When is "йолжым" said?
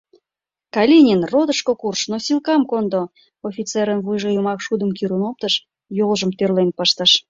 5.97-6.31